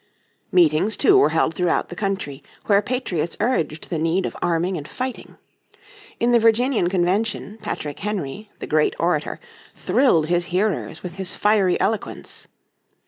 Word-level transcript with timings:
Meetings, 0.51 0.97
too, 0.97 1.15
were 1.15 1.29
held 1.29 1.53
throughout 1.53 1.89
the 1.89 1.95
country, 1.95 2.41
when 2.65 2.81
patriots 2.81 3.37
urged 3.39 3.91
the 3.91 3.99
need 3.99 4.25
of 4.25 4.35
arming 4.41 4.75
and 4.75 4.87
fighting. 4.87 5.37
In 6.19 6.31
the 6.31 6.39
Virginian 6.39 6.89
Convention, 6.89 7.59
Patrick 7.61 7.99
Henry, 7.99 8.49
the 8.57 8.65
great 8.65 8.95
orator, 8.97 9.39
thrilled 9.75 10.25
his 10.25 10.45
hearers 10.45 11.03
with 11.03 11.17
his 11.17 11.35
fiery 11.35 11.79
eloquence. 11.79 12.47